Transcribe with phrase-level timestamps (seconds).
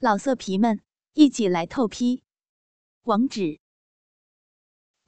[0.00, 0.80] 老色皮们，
[1.14, 2.22] 一起来透批！
[3.02, 3.58] 网址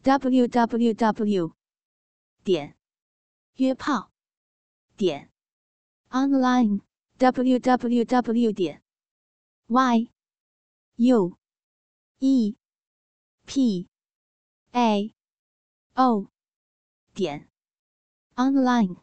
[0.03, 1.55] ：w w w
[2.43, 2.77] 点
[3.55, 4.11] 约炮
[4.97, 5.31] 点
[6.09, 6.81] online
[7.19, 8.83] w w w 点
[9.69, 10.11] y
[10.97, 11.39] u
[12.19, 12.57] e
[13.47, 13.89] p
[14.73, 15.15] a
[15.95, 16.33] o
[17.15, 17.49] 点
[18.35, 18.97] online。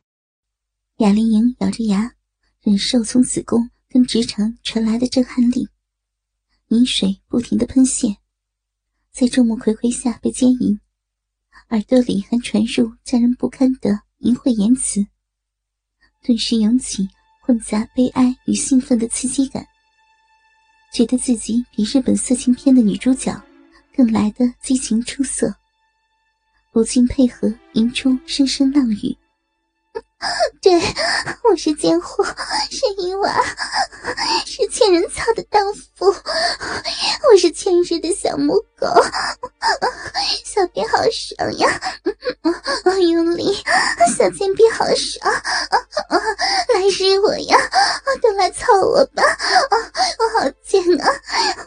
[0.98, 2.18] 雅丽莹咬着牙，
[2.60, 5.70] 忍受从子宫跟直肠传来的震撼力。
[6.70, 8.18] 饮水不停的喷泄，
[9.12, 10.78] 在众目睽睽下被奸淫，
[11.70, 15.06] 耳朵里还传入叫人不堪的淫秽言辞，
[16.24, 17.08] 顿时涌起
[17.42, 19.66] 混杂悲哀与兴奋的刺激感，
[20.94, 23.42] 觉得自己比日本色情片的女主角
[23.96, 25.56] 更来的激情出色，
[26.74, 29.18] 不禁配合吟出声声浪语。
[30.62, 30.74] 对，
[31.44, 32.26] 我是贱货，
[32.72, 33.32] 是淫娃，
[34.48, 35.62] 是欠人操的荡
[35.96, 38.88] 妇，我是欠日的小母狗，
[40.44, 41.70] 小便好爽呀！
[43.12, 43.56] 用力，
[44.18, 45.32] 小贱逼好爽，
[46.74, 47.56] 来日我呀，
[48.20, 49.22] 都来操我吧！
[49.70, 51.08] 我好贱啊，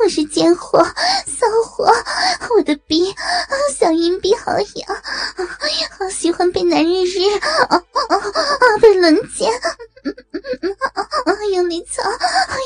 [0.01, 0.85] 我是贱货，
[1.25, 1.85] 骚货，
[2.57, 3.15] 我的逼，
[3.79, 5.03] 小阴逼好痒，
[5.97, 7.39] 好喜欢被男人日。
[7.69, 7.81] 啊！
[8.11, 8.20] 被
[9.01, 9.51] 轮奸，
[11.53, 12.03] 用力操，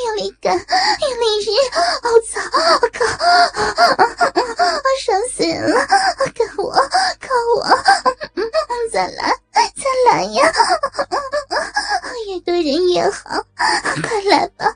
[0.06, 1.48] 用力干，用力日，
[2.02, 2.40] 我操！
[2.80, 3.04] 我靠！
[5.00, 5.86] 爽死人了！
[6.34, 7.62] 干我，靠我！
[8.90, 9.62] 再来，再
[10.10, 10.52] 来呀！
[12.26, 14.74] 越多人越好，快来吧，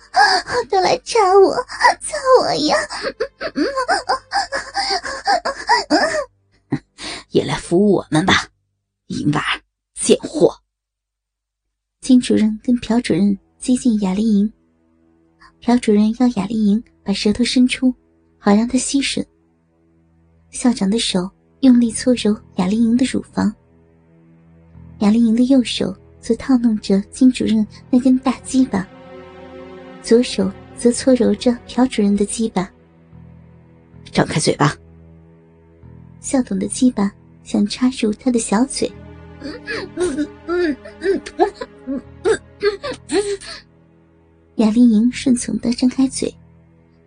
[0.70, 2.76] 都来插我，操我呀！
[7.30, 8.48] 也来服务我们吧，
[9.06, 9.57] 淫娃，贱货！
[9.57, 9.57] 金
[12.28, 14.52] 主任跟朴主任接近雅丽莹，
[15.62, 17.94] 朴主任要雅丽莹把舌头伸出，
[18.36, 19.24] 好让他吸吮。
[20.50, 21.26] 校长的手
[21.60, 23.50] 用力搓揉雅丽莹的乳房，
[24.98, 28.86] 雅丽莹的右手则套弄着金主任那根大鸡巴，
[30.02, 32.70] 左手则搓揉着朴主任的鸡巴。
[34.12, 34.76] 张开嘴巴，
[36.20, 37.10] 校董的鸡巴
[37.42, 38.92] 想插入他的小嘴。
[44.56, 46.32] 雅丽莹顺从的张开嘴，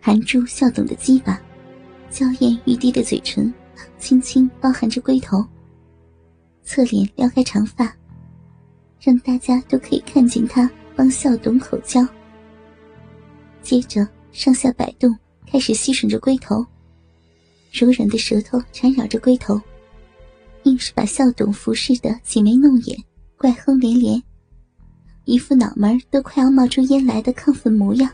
[0.00, 1.40] 含住校董的鸡巴，
[2.10, 3.52] 娇艳欲滴的嘴唇，
[3.98, 5.44] 轻轻包含着龟头。
[6.64, 7.94] 侧脸撩开长发，
[9.00, 12.06] 让大家都可以看见她帮校董口交。
[13.62, 15.16] 接着上下摆动，
[15.46, 16.64] 开始吸吮着龟头，
[17.72, 19.60] 柔软的舌头缠绕着龟头，
[20.64, 22.98] 硬是把校董服侍的挤眉弄眼，
[23.36, 24.20] 怪哼连连。
[25.24, 28.10] 一副脑门都快要冒出烟来的亢奋模样，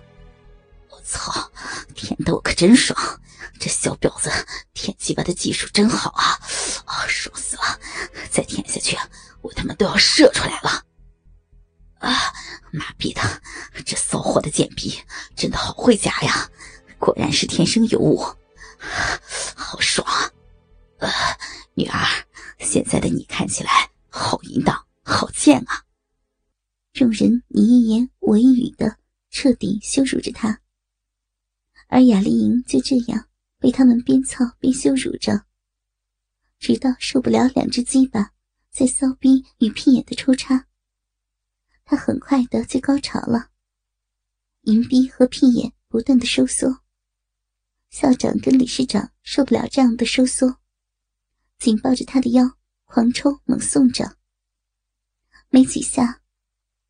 [0.90, 1.50] 我操！
[1.94, 2.96] 舔的我可真爽，
[3.58, 4.30] 这小婊子
[4.74, 6.38] 舔鸡巴的技术真好啊！
[6.84, 7.80] 啊，爽死了！
[8.30, 8.96] 再舔下去，
[9.40, 10.82] 我他妈都要射出来了！
[11.98, 12.32] 啊，
[12.72, 13.22] 妈逼的，
[13.84, 14.96] 这骚货的贱逼
[15.34, 16.48] 真的好会夹呀！
[16.98, 18.22] 果然是天生尤物，
[19.56, 20.06] 好爽
[20.98, 21.08] 啊！
[21.74, 22.06] 女儿，
[22.58, 25.82] 现在的你看起来好淫荡，好贱啊！
[26.98, 28.98] 众人你一言我一语的，
[29.30, 30.60] 彻底羞辱着他。
[31.86, 33.28] 而雅丽莹就这样
[33.60, 35.44] 被他们边操边羞辱着，
[36.58, 38.32] 直到受不了两只鸡巴
[38.72, 40.66] 在骚逼与屁眼的抽插，
[41.84, 43.50] 她很快的就高潮了。
[44.62, 46.80] 淫逼和屁眼不断的收缩，
[47.90, 50.58] 校长跟理事长受不了这样的收缩，
[51.60, 54.16] 紧抱着他的腰狂抽猛送着，
[55.48, 56.22] 没几下。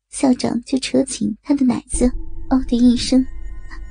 [0.09, 2.05] 校长就扯紧他的奶子，
[2.49, 3.25] 哦的一声，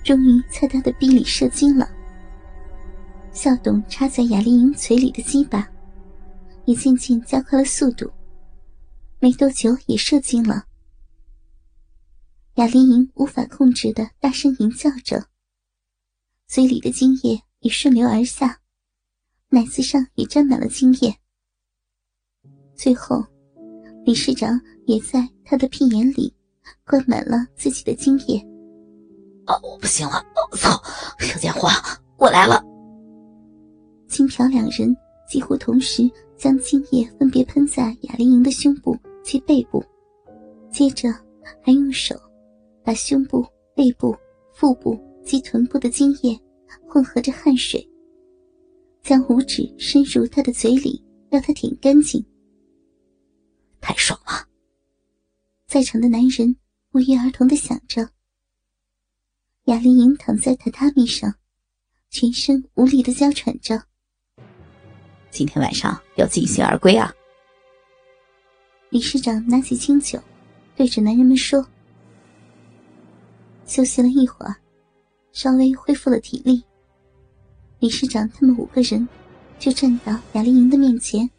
[0.05, 1.89] 终于在他的臂里射精了。
[3.33, 5.69] 校董插在雅丽莹嘴里的鸡巴，
[6.65, 8.11] 也渐渐加快了速度，
[9.21, 10.65] 没多久也射精了。
[12.55, 15.25] 雅丽莹无法控制的大声吟叫着，
[16.49, 18.61] 嘴里的精液也顺流而下，
[19.50, 21.17] 奶子上也沾满了精液。
[22.75, 23.25] 最后，
[24.08, 25.28] 理事长也在。
[25.44, 26.31] 他的屁眼里
[26.87, 28.38] 灌满了自己的精液。
[29.46, 30.22] 哦，我不行了！
[30.50, 30.78] 我操，
[31.19, 31.69] 小贱货，
[32.19, 32.62] 我来了！
[34.06, 34.94] 金朴两人
[35.26, 39.82] 几乎同时将精液分别喷在雅丽莹的胸部及背部，
[40.70, 41.08] 接着
[41.62, 42.14] 还用手
[42.84, 43.43] 把胸部、
[43.75, 44.14] 背部、
[44.52, 46.38] 腹部及臀部的精液
[46.87, 47.87] 混合着汗水，
[49.02, 52.22] 将五指伸入他的嘴里，让他舔干净。
[53.88, 54.46] 太爽了！
[55.67, 56.55] 在场的男人
[56.90, 58.11] 不约而同的想着。
[59.64, 61.35] 雅丽莹躺在榻榻米上，
[62.11, 63.82] 全身无力的娇喘着。
[65.31, 67.11] 今天晚上要尽兴而归啊！
[68.90, 70.23] 理事长拿起清酒，
[70.76, 71.67] 对着男人们说
[73.64, 74.55] ：“休息了一会儿，
[75.32, 76.62] 稍微恢复了体力。
[77.79, 79.08] 理事长他们五个人
[79.58, 81.31] 就站到雅丽莹的面前，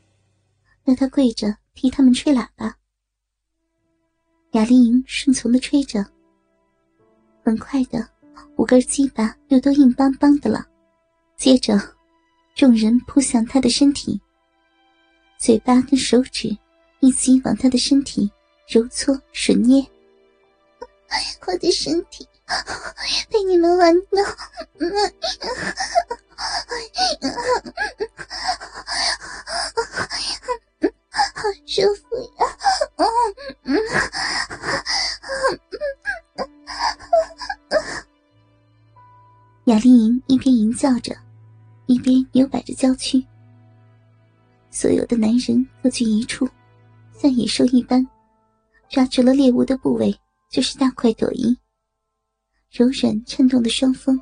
[0.84, 2.76] 让她跪着替他们吹喇叭。
[4.52, 6.06] 雅丽莹顺从的吹着。
[7.42, 8.06] 很快的，
[8.58, 10.66] 五根鸡巴又都硬邦邦的了。
[11.38, 11.80] 接着，
[12.54, 14.20] 众人扑向他的身体，
[15.38, 16.50] 嘴巴跟手指。”
[17.02, 18.30] 一起往他的身体
[18.68, 19.82] 揉搓吮捏，
[21.48, 22.28] 我的身体
[23.30, 24.22] 被你们玩弄，
[31.40, 32.04] 好舒服
[32.38, 32.46] 呀！
[32.98, 33.08] 嗯
[33.64, 33.80] 嗯嗯
[36.36, 36.50] 嗯
[39.66, 41.16] 雅丽莹一边吟叫着，
[41.86, 43.24] 一边扭摆着娇躯。
[44.70, 46.46] 所有的男人各居一处。
[47.14, 48.06] 像野兽一般，
[48.90, 50.14] 抓住了猎物的部位
[50.50, 51.58] 就是大快朵颐。
[52.72, 54.20] 柔软颤动的双峰，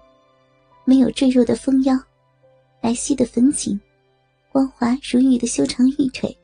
[0.86, 1.98] 没有赘肉的丰腰，
[2.82, 3.80] 白皙的粉颈，
[4.52, 6.36] 光滑如玉的修长玉腿，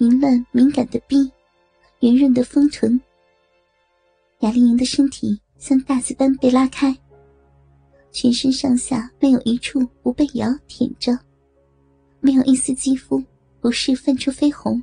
[0.00, 1.30] 淫乱敏感的臂，
[2.00, 2.98] 圆润的丰臀。
[4.38, 6.96] 雅丽莹的身体像大字般被拉开，
[8.10, 11.12] 全身上下没有一处不被咬舔着，
[12.20, 13.22] 没有一丝肌肤
[13.60, 14.82] 不是泛出绯红。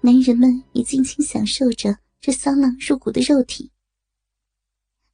[0.00, 3.72] 男人们也尽情享受着这骚浪入骨的肉体。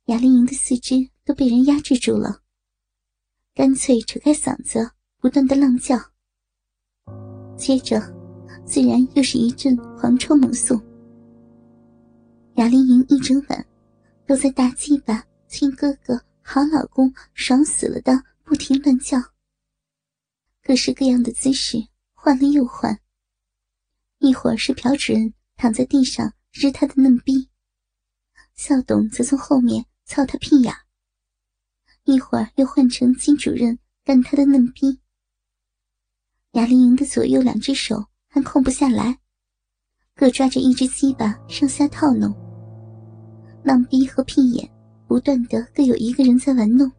[0.04, 2.42] 雅丽莹的四肢都被人压制住了，
[3.54, 5.96] 干脆扯开嗓子，不断的浪叫。
[7.56, 8.00] 接着，
[8.64, 10.80] 自然又是一阵狂抽猛送。
[12.56, 13.66] 雅丽莹一整晚
[14.26, 18.12] 都在大鸡巴亲哥哥、好老公、爽死了的
[18.44, 19.18] 不停乱叫，
[20.62, 21.78] 各式各样的姿势
[22.12, 22.98] 换了又换。
[24.18, 27.48] 一会儿是朴主任躺在地上日他的嫩逼，
[28.54, 30.72] 校董则从后面操他屁眼；
[32.04, 35.00] 一会儿又换成金主任干他的嫩逼。
[36.56, 39.18] 雅丽莹的左右两只手还空不下来，
[40.14, 42.34] 各抓着一只鸡巴上下套弄。
[43.62, 44.66] 浪逼和屁眼
[45.06, 46.90] 不断的各有一个人在玩弄，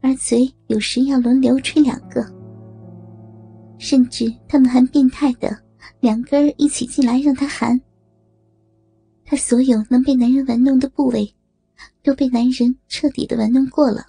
[0.00, 2.20] 而嘴有时要轮流吹两个，
[3.78, 5.56] 甚至他们还变态的。
[6.00, 7.80] 两根儿一起进来，让他含。
[9.24, 11.32] 他所有能被男人玩弄的部位，
[12.02, 14.04] 都被男人彻底的玩弄过了。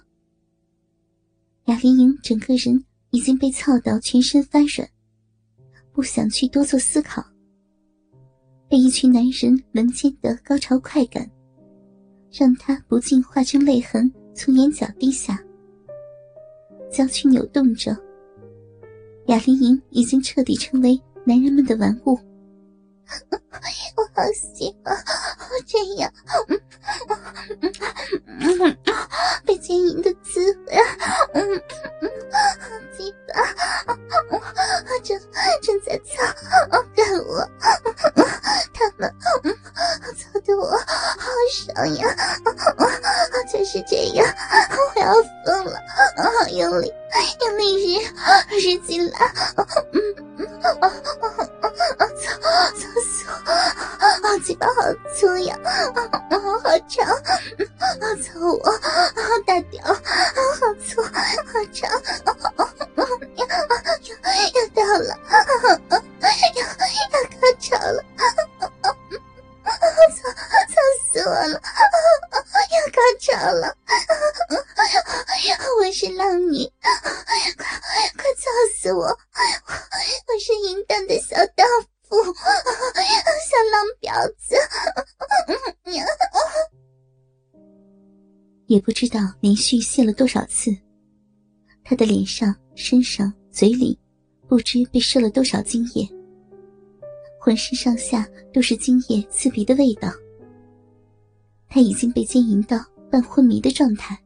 [1.66, 2.84] 雅丽莹整个人
[3.14, 4.88] 已经被操到全身发软，
[5.92, 7.24] 不想去多做思考。
[8.68, 11.30] 被一群男人轮奸的高潮快感，
[12.32, 15.40] 让她不禁化成泪痕从眼角滴下。
[16.90, 17.96] 娇躯扭动着，
[19.28, 21.00] 雅丽莹已经彻底成为。
[21.26, 22.12] 男人们的玩物，
[23.96, 24.94] 我好喜欢
[25.64, 26.12] 这样
[29.46, 30.76] 被奸淫的滋味，
[33.34, 33.98] 嗯
[34.30, 34.40] 嗯，
[35.02, 35.20] 鸡巴正
[35.62, 36.12] 正在操
[36.94, 37.48] 干我，
[38.72, 39.14] 他们
[40.16, 42.02] 操的我好爽呀，
[43.50, 44.26] 就是这样，
[44.94, 45.12] 我要
[45.44, 45.78] 疯了，
[46.16, 46.92] 好用力
[47.40, 48.00] 用力日
[48.50, 49.18] 日进来，
[49.92, 50.00] 嗯。
[50.64, 50.88] 啊啊
[51.20, 51.26] 啊
[51.98, 52.02] 啊！
[52.16, 52.24] 操
[52.72, 53.32] 操死我！
[53.50, 54.80] 啊，嘴巴好
[55.14, 55.54] 粗呀！
[55.64, 55.68] 啊
[56.30, 57.06] 啊，好长！
[57.06, 58.70] 啊，操我！
[58.70, 58.78] 啊，
[59.46, 59.84] 大屌！
[59.84, 59.92] 啊，
[60.60, 61.08] 好粗，好
[61.72, 61.90] 长！
[62.24, 62.53] 啊啊啊！
[88.74, 90.76] 也不知道连续泄了多少次，
[91.84, 93.96] 他的脸上、身上、嘴里，
[94.48, 96.04] 不知被射了多少精液，
[97.38, 100.12] 浑身上下都是精液刺鼻的味道。
[101.68, 104.18] 他已经被奸淫到半昏迷的状态，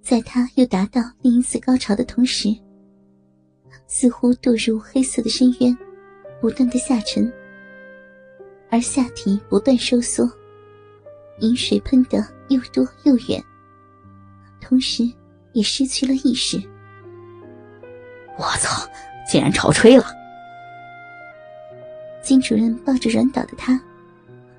[0.00, 2.48] 在他又达到另一次高潮的同时。
[3.86, 5.76] 似乎堕入黑色的深渊，
[6.40, 7.30] 不断的下沉，
[8.70, 10.28] 而下体不断收缩，
[11.40, 13.42] 饮水喷得又多又远，
[14.60, 15.10] 同时
[15.52, 16.60] 也失去了意识。
[18.38, 18.88] 我操！
[19.28, 20.04] 竟然潮吹了！
[22.22, 23.80] 金主任抱着软倒的他，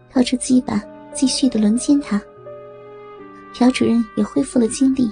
[0.09, 2.21] 掏出鸡巴，继续的轮奸他。
[3.53, 5.09] 朴主任也恢复了精力，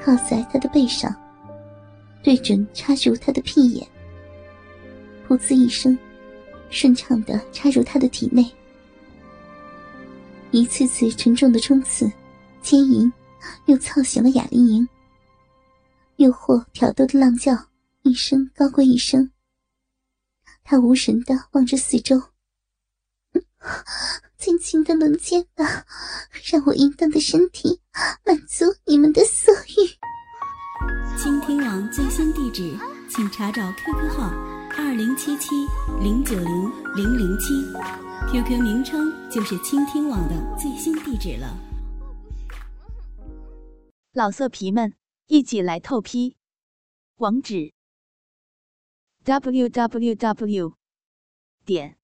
[0.00, 1.12] 靠在他的背上，
[2.22, 3.84] 对准插入他的屁眼，
[5.26, 5.98] 噗呲一声，
[6.70, 8.48] 顺畅的插入他的体内。
[10.52, 12.10] 一次次沉重的冲刺、
[12.60, 13.12] 牵引，
[13.66, 14.88] 又操醒了雅丽莹。
[16.16, 17.52] 诱惑挑逗的浪叫，
[18.02, 19.30] 一声高过一声。
[20.64, 22.20] 他无神的望着四周，
[24.36, 25.86] 尽情的轮奸吧，
[26.50, 27.80] 让我淫荡的身体
[28.24, 31.16] 满足你们的色欲。
[31.16, 32.76] 倾听网最新地址，
[33.08, 35.66] 请查找 QQ 号二零七七
[36.02, 36.46] 零九零
[36.94, 37.54] 零零七
[38.30, 41.58] ，QQ 名称就是倾听网的最新地址了。
[44.12, 44.94] 老色皮们，
[45.26, 46.36] 一起来透批，
[47.16, 47.72] 网址
[49.24, 50.74] ：w w w
[51.64, 51.98] 点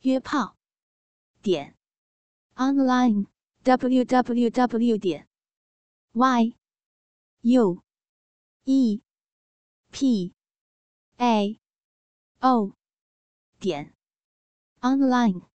[0.00, 0.56] 约炮
[1.42, 1.76] 点
[2.56, 3.26] online
[3.62, 5.28] w w w 点
[6.12, 6.56] y
[7.42, 7.82] u
[8.64, 9.02] e
[9.90, 10.34] p
[11.18, 11.60] a
[12.44, 12.74] o
[13.58, 13.94] 点
[14.82, 15.53] online。